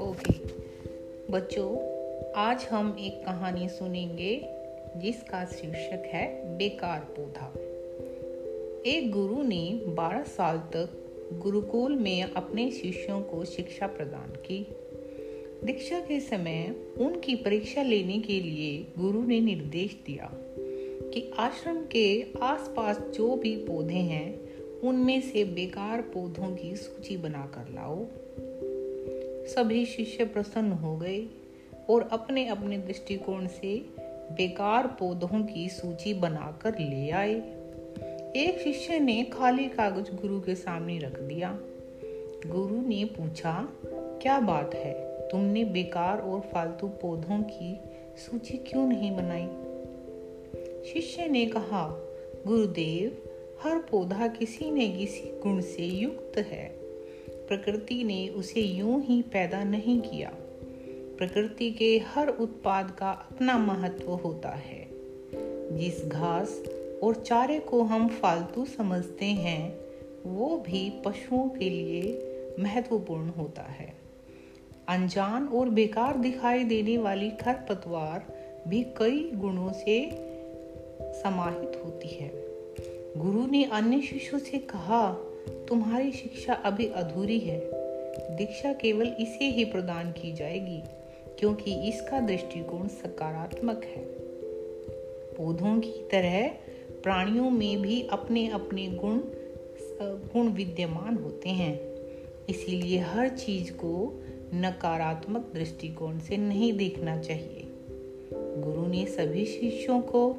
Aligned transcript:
Okay 0.00 0.32
बच्चों, 1.32 1.76
आज 2.32 2.66
हम 2.70 2.96
एक 3.00 3.26
कहानी 3.26 3.68
सुनेंगे 3.68 4.46
जिसका 4.96 5.44
शीर्षक 5.44 6.02
है 6.06 6.56
बेकार 6.58 7.00
पौधा। 7.00 7.52
एक 8.90 9.10
गुरु 9.10 9.42
ने 9.42 9.80
12 9.88 10.22
साल 10.22 10.58
तक 10.58 11.02
गुरुकुल 11.32 11.96
में 11.96 12.22
अपने 12.22 12.70
शिष्यों 12.70 13.20
को 13.20 13.44
शिक्षा 13.44 13.86
प्रदान 13.86 14.30
की। 14.30 14.66
दीक्षा 15.64 16.00
के 16.00 16.20
समय 16.20 16.76
उनकी 16.98 17.34
परीक्षा 17.34 17.82
लेने 17.82 18.18
के 18.18 18.40
लिए 18.40 18.86
गुरु 18.98 19.24
ने 19.24 19.40
निर्देश 19.40 19.96
दिया 20.06 20.30
कि 21.14 21.32
आश्रम 21.38 21.86
के 21.86 22.26
आसपास 22.42 22.98
जो 22.98 23.36
भी 23.36 23.56
पौधे 23.56 23.94
हैं 23.94 24.45
उनमें 24.86 25.20
से 25.20 25.44
बेकार 25.44 26.00
पौधों 26.00 26.56
की 26.56 26.76
सूची 26.76 27.16
बनाकर 27.16 27.74
लाओ। 27.74 28.06
सभी 29.46 29.86
शिष्य 29.86 30.24
प्रसन्न 30.24 30.72
हो 30.72 30.96
गए 30.96 31.26
और 31.90 32.08
अपने 32.12 32.46
अपने 32.46 32.78
दृष्टिकोण 32.78 33.46
से 33.46 33.86
बेकार 34.32 34.86
पौधों 34.86 35.46
की 35.46 35.68
सूची 35.68 36.14
बनाकर 36.14 36.78
ले 36.78 37.10
आए। 37.10 37.34
एक 38.36 38.60
शिष्य 38.64 38.98
ने 38.98 39.24
खाली 39.24 39.64
कागज़ 39.64 40.16
गुरु 40.16 40.40
के 40.40 40.54
सामने 40.54 40.98
रख 40.98 41.20
दिया। 41.20 41.58
गुरु 42.46 42.80
ने 42.88 43.04
पूछा, 43.04 43.68
क्या 44.22 44.40
बात 44.40 44.74
है? 44.74 44.94
तुमने 45.28 45.64
बेकार 45.64 46.18
और 46.18 46.40
फालतू 46.40 46.88
पौधों 46.88 47.42
की 47.42 47.80
सूची 48.16 48.58
क्यों 48.58 48.86
नहीं 48.86 49.16
बनाई? 49.16 49.46
शिष्य 50.92 51.28
ने 51.28 51.46
कहा, 51.46 52.02
गुरुदेव 52.46 53.25
हर 53.62 53.78
पौधा 53.78 54.28
किसी 54.28 54.70
न 54.70 54.98
किसी 54.98 55.40
गुण 55.40 55.60
से 55.60 55.84
युक्त 55.84 56.38
है। 56.38 56.68
प्रकृति 57.48 58.04
ने 58.04 58.28
उसे 58.28 58.60
यूँ 58.60 59.02
ही 59.02 59.22
पैदा 59.22 59.64
नहीं 59.64 60.00
किया। 60.00 60.32
प्रकृति 61.18 61.70
के 61.70 61.98
हर 61.98 62.28
उत्पाद 62.28 62.90
का 62.90 63.10
अपना 63.10 63.58
महत्व 63.58 64.10
होता 64.10 64.48
है। 64.48 64.88
जिस 65.76 66.04
घास 66.04 66.62
और 67.02 67.14
चारे 67.14 67.58
को 67.58 67.82
हम 67.82 68.08
फालतू 68.08 68.64
समझते 68.64 69.24
हैं, 69.24 69.80
वो 70.26 70.56
भी 70.56 70.90
पशुओं 71.04 71.48
के 71.48 71.70
लिए 71.70 72.22
महत्वपूर्ण 72.60 73.28
होता 73.28 73.62
है। 73.62 73.94
अनजान 74.88 75.48
और 75.48 75.68
बेकार 75.68 76.16
दिखाई 76.16 76.64
देने 76.64 76.98
वाली 76.98 77.30
खरपतवार 77.30 78.26
भी 78.68 78.82
कई 78.82 79.30
गुणों 79.34 79.72
से 79.72 80.10
समाहित 81.22 81.82
होती 81.84 82.08
है। 82.08 82.45
गुरु 83.16 83.46
ने 83.46 83.64
अन्य 83.64 84.00
शिष्यों 84.00 84.40
से 84.40 84.58
कहा, 84.58 85.12
तुम्हारी 85.68 86.12
शिक्षा 86.12 86.52
अभी 86.52 86.86
अधूरी 86.86 87.38
है। 87.38 87.70
दीक्षा 88.36 88.72
केवल 88.72 89.06
इसे 89.20 89.44
ही 89.44 89.64
प्रदान 89.64 90.12
की 90.12 90.32
जाएगी, 90.32 90.82
क्योंकि 91.38 91.88
इसका 91.88 92.20
दृष्टिकोण 92.20 92.88
सकारात्मक 92.88 93.84
है। 93.84 94.04
पौधों 95.36 95.80
की 95.80 96.08
तरह 96.10 96.48
प्राणियों 97.02 97.50
में 97.50 97.82
भी 97.82 98.08
अपने 98.10 98.48
अपने 98.48 98.86
गुण 98.86 99.20
गुण 100.02 100.48
विद्यमान 100.48 101.16
होते 101.16 101.48
हैं। 101.48 101.80
इसीलिए 102.48 102.98
हर 102.98 103.28
चीज़ 103.28 103.72
को 103.72 104.22
नकारात्मक 104.54 105.50
दृष्टिकोण 105.54 106.18
से 106.18 106.36
नहीं 106.36 106.72
देखना 106.72 107.18
चाहिए। 107.18 107.62
गुरु 108.32 108.86
ने 108.86 109.06
सभी 109.06 109.44
शिष्यों 109.44 110.00
को 110.00 110.36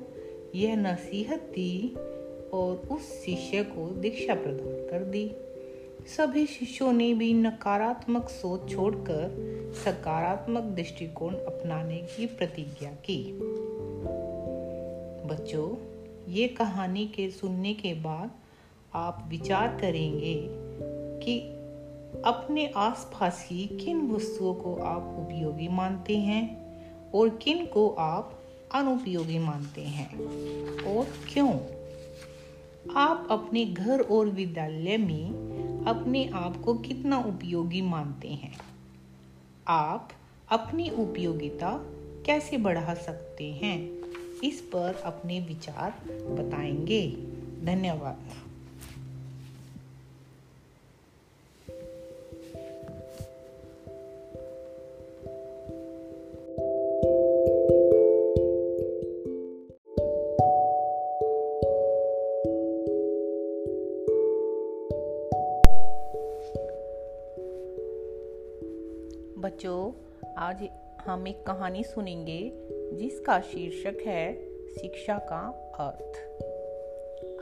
यह 0.55 0.75
नसीहत 0.75 1.39
दी 1.39 1.95
और 2.53 2.75
उस 2.75 3.25
शिष्य 3.25 3.63
को 3.63 3.89
दीक्षा 3.89 4.33
प्रदान 4.33 4.87
कर 4.89 5.03
दी। 5.03 5.31
सभी 6.17 6.45
शिष्यों 6.45 6.93
ने 6.93 7.13
भी 7.13 7.33
नकारात्मक 7.33 8.29
सोच 8.29 8.71
छोड़कर 8.71 9.31
सकारात्मक 9.85 10.63
दृष्टिकोण 10.63 11.33
अपनाने 11.33 11.97
की 11.97 12.25
प्रतिज्ञा 12.25 12.91
की। 12.91 13.39
बच्चों, 15.27 15.75
ये 16.33 16.47
कहानी 16.47 17.07
के 17.07 17.31
सुनने 17.31 17.73
के 17.73 17.93
बाद 17.93 18.31
आप 18.93 19.25
विचार 19.29 19.77
करेंगे 19.81 20.47
कि 21.25 21.39
अपने 22.25 22.73
आसपास 22.75 23.45
की 23.49 23.67
किन 23.67 24.11
वस्तुओं 24.11 24.53
को 24.53 24.75
आप 24.75 25.01
उपयोगी 25.01 25.67
मानते 25.67 26.17
हैं 26.17 26.67
और 27.11 27.29
किन 27.29 27.65
को 27.65 27.89
आप 27.89 28.39
अनुपयोगी 28.75 29.39
मानते 29.39 29.81
हैं 29.81 30.19
और 30.83 31.05
क्यों? 31.33 31.59
आप 32.95 33.27
अपने 33.31 33.65
घर 33.65 34.01
और 34.01 34.27
विद्यालय 34.27 34.97
में 34.97 35.29
अपने 35.87 36.29
आप 36.29 36.61
को 36.61 36.73
कितना 36.73 37.19
उपयोगी 37.19 37.81
मानते 37.81 38.27
हैं? 38.27 38.57
आप 39.67 40.09
अपनी 40.49 40.89
उपयोगिता 40.89 41.79
कैसे 42.25 42.57
बढ़ा 42.57 42.93
सकते 42.93 43.51
हैं? 43.51 43.91
इस 44.43 44.61
पर 44.61 44.95
अपने 44.95 45.39
विचार 45.39 45.91
बताएँगे। 46.09 47.11
धन्यवाद। 47.63 48.46
बच्चों, 69.37 69.91
आज 70.37 70.69
हम 71.05 71.27
एक 71.27 71.45
कहानी 71.47 71.83
सुनेंगे 71.83 72.51
जिसका 72.93 73.39
शीर्षक 73.39 73.97
है 74.05 74.33
शिक्षा 74.73 75.17
का 75.17 75.39
अर्थ। 75.79 76.17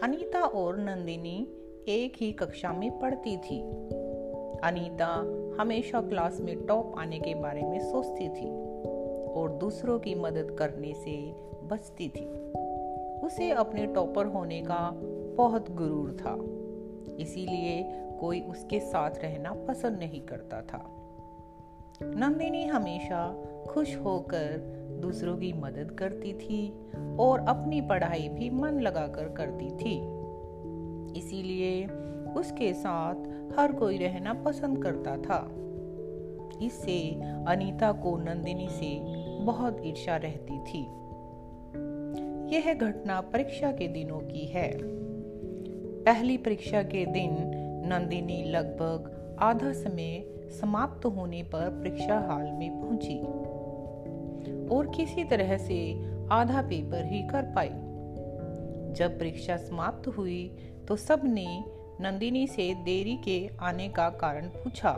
अनीता 0.03 0.41
और 0.41 0.78
नंदिनी 0.78 1.47
एक 1.88 2.13
ही 2.17 2.31
कक्षा 2.31 2.73
में 2.73 3.00
पढ़ती 3.00 3.38
थी। 3.38 3.61
अनीता 4.63 5.07
हमेशा 5.61 6.01
क्लास 6.01 6.41
में 6.41 6.66
टॉप 6.66 6.95
आने 6.97 7.19
के 7.19 7.35
बारे 7.35 7.61
में 7.61 7.79
सोचती 7.79 8.29
थी 8.29 8.50
और 9.33 9.57
दूसरों 9.62 10.00
की 10.00 10.16
मदद 10.16 10.56
करने 10.59 10.94
से 10.94 11.33
बचती 11.67 12.09
थी। 12.09 12.25
उसे 13.25 13.51
अपने 13.51 13.85
टॉपर 13.85 14.25
होने 14.25 14.62
का 14.62 14.91
बहुत 15.38 15.72
गुरूर 15.72 16.12
था, 16.12 16.35
इसीलिए 17.16 17.83
कोई 18.19 18.41
उसके 18.41 18.79
साथ 18.79 19.12
रहना 19.23 19.53
पसंद 19.53 20.00
नहीं 20.00 20.22
करता 20.22 20.62
था। 20.62 21.01
नंदिनी 22.03 22.66
हमेशा 22.66 23.45
खुश 23.69 23.95
होकर 23.97 24.57
दूसरों 25.01 25.38
की 25.38 25.53
मदद 25.53 25.91
करती 25.91 26.33
थी 26.33 26.73
और 27.19 27.39
अपनी 27.39 27.81
पढ़ाई 27.81 28.29
भी 28.29 28.50
मन 28.50 28.79
लगाकर 28.79 29.29
करती 29.29 29.69
थी। 29.69 29.95
इसीलिए 31.19 31.88
उसके 32.38 32.73
साथ 32.73 33.16
हर 33.59 33.72
कोई 33.72 33.97
रहना 33.97 34.33
पसंद 34.33 34.83
करता 34.83 35.17
था। 35.17 35.50
इससे 36.66 37.22
अनीता 37.47 37.91
को 37.91 38.17
नंदिनी 38.17 38.69
से 38.69 39.00
बहुत 39.44 39.81
ईर्ष्या 39.85 40.16
रहती 40.16 40.59
थी। 40.59 40.81
यह 42.56 42.73
घटना 42.73 43.22
परीक्षा 43.22 43.72
के 43.72 43.88
दिनों 43.88 44.19
की 44.19 44.45
है। 44.45 44.77
पहली 46.03 46.38
परीक्षा 46.38 46.83
के 46.83 47.06
दिन 47.06 47.35
नंदिनी 47.85 48.44
लगभग 48.44 49.12
आधा 49.39 49.72
समय 49.72 50.34
समाप्त 50.60 51.06
होने 51.06 51.42
पर 51.44 51.70
परीक्षा 51.70 52.20
हाल 52.20 52.52
में 52.52 52.82
पहुँची। 52.82 53.20
और 54.68 54.92
किसी 54.96 55.24
तरह 55.24 55.58
से 55.58 55.78
आधा 56.32 56.62
पेपर 56.62 57.06
ही 57.06 57.22
कर 57.28 57.44
पाई। 57.56 57.70
जब 58.94 59.19
परीक्षा 59.19 59.57
समाप्त 59.57 60.07
हुई 60.07 60.46
तो 60.88 60.96
सबने 60.96 61.63
नंदिनी 62.02 62.48
से 62.48 62.74
देरी 62.75 63.16
के 63.18 63.50
आने 63.60 63.88
का 63.90 64.10
कारण 64.10 64.48
पूछा। 64.48 64.98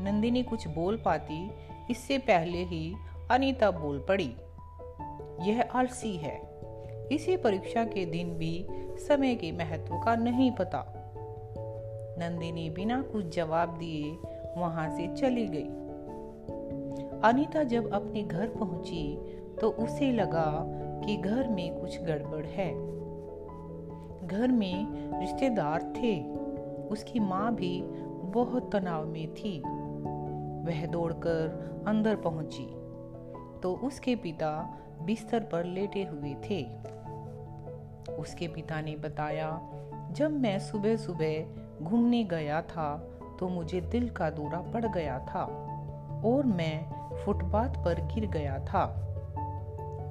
नंदिनी 0.00 0.42
कुछ 0.42 0.66
बोल 0.68 0.96
पाती, 0.96 1.50
इससे 1.90 2.18
पहले 2.18 2.64
ही 2.64 2.94
अनीता 3.30 3.70
बोल 3.70 3.98
पड़ी, 4.08 4.30
यह 5.48 5.62
आलसी 5.74 6.16
है। 6.16 6.40
इसी 7.12 7.36
परीक्षा 7.36 7.84
के 7.84 8.04
दिन 8.06 8.30
भी 8.30 8.66
समय 8.98 9.34
के 9.34 9.52
महत्व 9.52 9.94
का 9.96 10.14
नहीं 10.16 10.50
पता। 10.52 11.01
नंदिनी 12.18 12.70
बिना 12.70 13.02
कुछ 13.02 13.34
जवाब 13.36 13.78
दिए 13.78 14.16
वहाँ 14.56 14.88
से 14.96 15.06
चली 15.14 15.46
गई। 15.48 15.68
अनीता 17.24 17.62
जब 17.62 17.92
अपने 17.92 18.22
घर 18.22 18.48
पहुँची 18.48 19.16
तो 19.60 19.70
उसे 19.70 20.12
लगा 20.12 20.64
कि 21.06 21.16
घर 21.16 21.48
में 21.48 21.80
कुछ 21.80 22.00
गड़बड़ 22.02 22.44
है। 22.46 22.72
घर 24.26 24.52
में 24.52 24.86
रिश्तेदार 25.20 25.82
थे। 25.96 26.34
उसकी 26.86 27.20
माँ 27.20 27.54
भी 27.54 27.82
बहुत 28.32 28.72
तनाव 28.72 29.06
में 29.06 29.34
थी। 29.34 29.58
वह 30.64 30.86
दौड़कर 30.86 31.84
अंदर 31.86 32.16
पहुँची 32.16 32.66
तो 33.60 33.74
उसके 33.84 34.16
पिता 34.16 34.78
बिस्तर 35.02 35.40
पर 35.40 35.64
लेटे 35.64 36.02
हुए 36.02 36.34
थे। 36.50 36.62
उसके 38.14 38.48
पिता 38.48 38.80
ने 38.80 38.96
बताया, 38.96 39.50
जब 40.12 40.40
मैं 40.40 40.58
सुबह 40.58 40.96
सुबह 40.96 41.61
घूमने 41.82 42.24
गया 42.24 42.62
था 42.62 43.08
तो 43.40 43.48
मुझे 43.48 43.80
दिल 43.80 44.08
का 44.08 44.30
दौरा 44.30 44.58
पड़ 44.58 44.86
गया 44.86 45.18
था 45.18 45.44
और 46.24 46.46
मैं 46.46 47.02
फुटपाथ 47.24 47.68
पर 47.68 48.00
गिर 48.00 48.26
गया 48.26 48.58
था। 48.58 48.84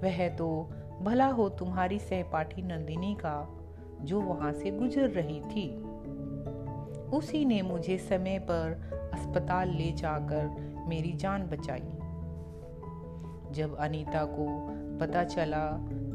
वह 0.03 0.29
तो 0.29 0.69
भला 1.01 1.27
हो 1.27 1.49
तुम्हारी 1.49 1.99
सहपाठी 1.99 2.61
नंदिनी 2.61 3.13
का, 3.15 3.47
जो 4.01 4.21
वहाँ 4.21 4.51
से 4.53 4.71
गुजर 4.71 5.09
रही 5.09 5.41
थी। 5.41 5.83
उसी 7.17 7.45
ने 7.45 7.61
मुझे 7.61 7.97
समय 7.97 8.39
पर 8.39 8.91
अस्पताल 9.13 9.69
ले 9.69 9.91
जाकर 9.91 10.47
मेरी 10.87 11.13
जान 11.13 11.43
बचाई। 11.43 11.97
जब 13.51 13.75
अनीता 13.79 14.25
को 14.25 14.47
पता 14.97 15.23
चला 15.23 15.67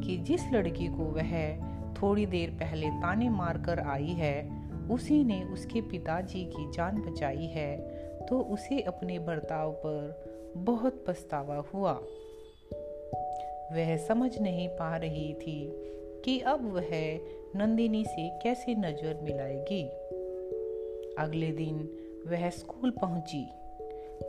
कि 0.03 0.17
जिस 0.17 0.51
लड़की 0.53 0.87
को 0.87 1.03
वह 1.03 1.57
थोड़ी 1.93 2.25
देर 2.25 2.49
पहले 2.49 2.89
ताने 2.89 3.29
मारकर 3.29 3.79
आई 3.79 4.07
है 4.07 4.56
उसी 4.91 5.23
ने 5.23 5.43
उसके 5.43 5.81
पिताजी 5.81 6.43
की 6.45 6.71
जान 6.71 7.01
बचाई 7.01 7.45
है 7.45 7.77
तो 8.29 8.39
उसे 8.39 8.81
अपने 8.81 9.19
बर्ताव 9.19 9.71
पर 9.85 10.53
बहुत 10.57 11.03
पछतावा 11.07 11.57
हुआ। 11.73 11.93
वह 13.71 13.95
समझ 13.97 14.37
नहीं 14.39 14.67
पा 14.69 14.95
रही 14.97 15.33
थी 15.33 15.59
कि 16.25 16.39
अब 16.39 16.71
वह 16.73 16.89
नंदिनी 17.55 18.05
से 18.05 18.29
कैसे 18.43 18.75
नज़र 18.75 19.19
मिलाएगी। 19.23 19.83
अगले 21.17 21.51
दिन 21.51 21.77
वह 22.27 22.49
स्कूल 22.49 22.91
पहुँची 22.91 23.45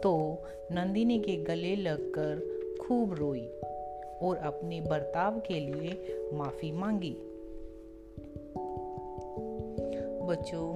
तो 0.02 0.42
नंदिनी 0.72 1.18
के 1.18 1.36
गले 1.36 1.76
लगकर 1.76 2.76
खूब 2.80 3.14
रोई 3.14 3.46
और 4.22 4.36
अपने 4.36 4.80
बर्ताव 4.80 5.38
के 5.40 5.60
लिए 5.60 6.18
माफ़ी 6.32 6.72
मांगी। 6.72 7.16
बच्चों, 10.28 10.74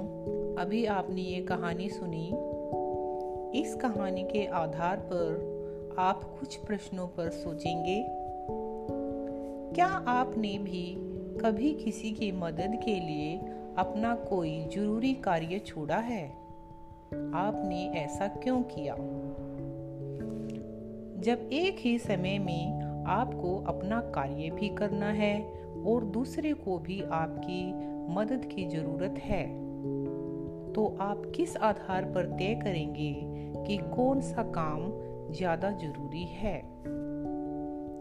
अभी 0.56 0.86
आपने 0.86 1.20
ये 1.20 1.42
कहानी 1.42 1.88
सुनी? 1.88 2.28
इस 3.60 3.74
कहानी 3.74 4.22
के 4.22 4.46
आधार 4.46 4.96
पर 4.96 5.52
आप 5.98 6.24
कुछ 6.24 6.56
प्रश्नों 6.56 7.08
पर 7.08 7.30
सोचेंगे। 7.30 8.06
क्या 9.74 9.86
आपने 9.86 10.58
भी 10.58 10.96
कभी 11.40 11.72
किसी 11.72 12.10
की 12.10 12.32
मदद 12.32 12.80
के 12.84 13.00
लिए 13.00 13.38
अपना 13.78 14.14
कोई 14.14 14.64
ज़रूरी 14.64 15.14
कार्य 15.14 15.58
छोड़ा 15.58 15.96
है? 15.96 16.28
आपने 17.34 17.88
ऐसा 17.88 18.26
क्यों 18.28 18.62
किया? 18.62 18.94
जब 21.20 21.50
एक 21.52 21.76
ही 21.78 21.98
समय 21.98 22.38
में 22.38 22.82
आपको 23.06 23.64
अपना 23.66 24.00
कार्य 24.00 24.50
भी 24.50 24.68
करना 24.68 25.08
है 25.08 25.62
और 25.86 26.04
दूसरे 26.04 26.52
को 26.52 26.78
भी 26.78 27.02
आपकी 27.02 27.91
मदद 28.08 28.44
की 28.44 28.66
ज़रूरत 28.66 29.14
है। 29.18 29.62
तो 30.72 30.96
आप 31.00 31.32
किस 31.36 31.56
आधार 31.56 32.04
पर 32.04 32.26
तय 32.26 32.54
करेंगे 32.54 33.22
कि 33.66 33.76
कौन 33.76 34.20
सा 34.20 34.42
काम 34.42 34.92
ज़्यादा 35.32 35.70
ज़रूरी 35.70 36.24
है? 36.24 36.58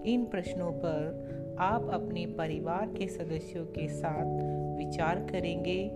इन 0.06 0.28
प्रश्नों 0.32 0.72
पर 0.72 1.32
आप 1.60 1.90
अपने 1.94 2.26
परिवार 2.26 2.86
के 2.88 3.08
सदस्यों 3.08 3.66
के 3.66 3.88
साथ 3.88 4.40
विचार 4.78 5.28
करेंगे 5.32 5.88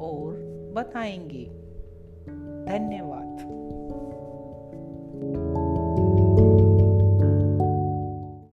और 0.00 0.34
बताएँगे। 0.76 1.44
धन्यवाद। 2.64 3.17